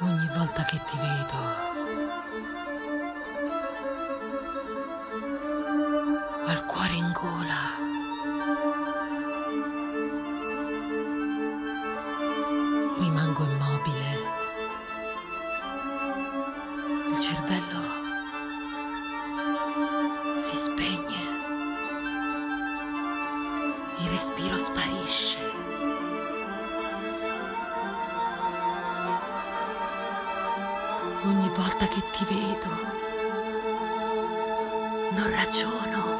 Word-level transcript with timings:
Ogni 0.00 0.28
volta 0.28 0.64
che 0.64 0.80
ti 0.84 0.96
vedo, 0.96 1.34
il 6.46 6.64
cuore 6.66 6.92
in 6.92 7.12
gola. 7.12 7.76
Rimango 12.98 13.44
immobile. 13.44 14.18
Il 17.08 17.18
cervello 17.18 17.80
si 20.36 20.56
spegne. 20.56 21.20
Il 23.98 24.08
respiro 24.10 24.58
sparisce. 24.58 25.57
Ogni 31.24 31.48
volta 31.48 31.88
che 31.88 32.00
ti 32.12 32.24
vedo, 32.26 32.68
non 35.10 35.30
ragiono. 35.30 36.16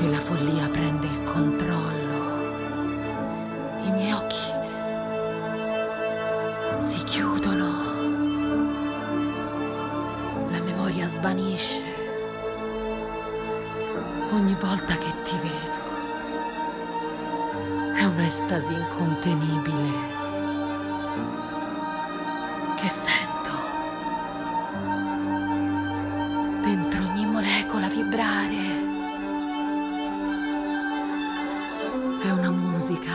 E 0.00 0.08
la 0.08 0.20
follia 0.20 0.68
prende 0.68 1.08
il 1.08 1.24
controllo. 1.24 2.24
I 3.82 3.90
miei 3.90 4.12
occhi 4.12 4.46
si 6.78 7.02
chiudono. 7.02 7.66
La 10.48 10.60
memoria 10.60 11.08
svanisce. 11.08 11.82
Ogni 14.30 14.56
volta 14.60 14.94
che 14.96 15.12
ti 15.24 15.36
vedo 15.42 15.84
è 17.94 18.04
un'estasi 18.04 18.72
incontenibile 18.72 20.15
che 22.86 22.92
sento. 22.92 23.50
Dentro 26.62 27.02
ogni 27.02 27.26
molecola 27.26 27.88
vibrare. 27.88 28.84
È 32.22 32.30
una 32.30 32.50
musica, 32.50 33.12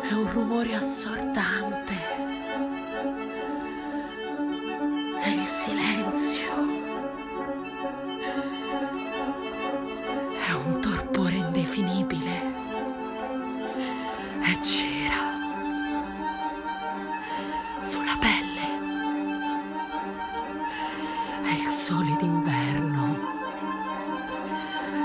è 0.00 0.12
un 0.12 0.30
rumore 0.32 0.74
assordante, 0.74 1.79
È 21.50 21.52
il 21.52 21.66
sole 21.66 22.14
d'inverno. 22.14 23.18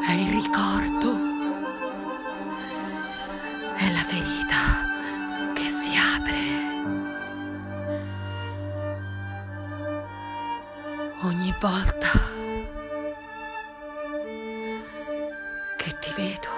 È 0.00 0.12
il 0.12 0.32
ricordo. 0.40 1.18
È 3.74 3.92
la 3.92 4.02
ferita 4.02 5.52
che 5.52 5.68
si 5.68 5.90
apre. 5.94 6.40
Ogni 11.24 11.54
volta 11.60 12.08
che 15.76 15.98
ti 16.00 16.10
vedo. 16.16 16.49